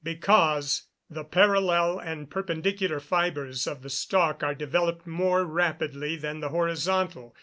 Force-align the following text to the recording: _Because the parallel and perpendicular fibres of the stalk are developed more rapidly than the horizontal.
_Because 0.03 0.87
the 1.11 1.23
parallel 1.23 1.99
and 1.99 2.27
perpendicular 2.27 2.99
fibres 2.99 3.67
of 3.67 3.83
the 3.83 3.89
stalk 3.91 4.41
are 4.41 4.55
developed 4.55 5.05
more 5.05 5.43
rapidly 5.45 6.15
than 6.15 6.39
the 6.39 6.49
horizontal. 6.49 7.35